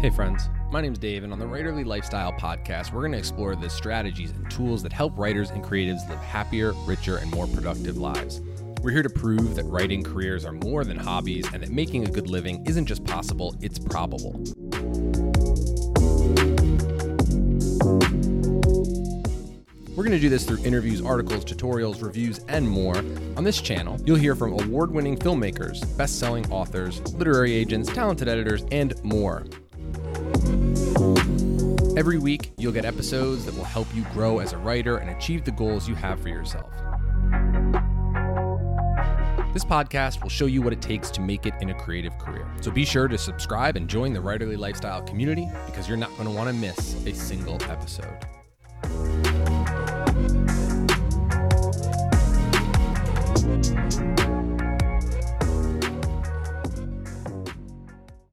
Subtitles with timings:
[0.00, 0.48] Hey, friends.
[0.70, 3.68] My name is Dave, and on the Writerly Lifestyle podcast, we're going to explore the
[3.68, 8.40] strategies and tools that help writers and creatives live happier, richer, and more productive lives.
[8.80, 12.10] We're here to prove that writing careers are more than hobbies and that making a
[12.12, 14.34] good living isn't just possible, it's probable.
[19.96, 22.98] We're going to do this through interviews, articles, tutorials, reviews, and more.
[23.36, 28.28] On this channel, you'll hear from award winning filmmakers, best selling authors, literary agents, talented
[28.28, 29.44] editors, and more.
[31.98, 35.44] Every week, you'll get episodes that will help you grow as a writer and achieve
[35.44, 36.70] the goals you have for yourself.
[39.52, 42.48] This podcast will show you what it takes to make it in a creative career.
[42.60, 46.28] So be sure to subscribe and join the Writerly Lifestyle community because you're not going
[46.28, 48.24] to want to miss a single episode.